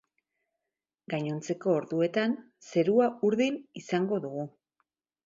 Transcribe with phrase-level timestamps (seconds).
[1.13, 2.33] Gainontzeko orduetan
[2.71, 4.49] zerua urdin izango dugu.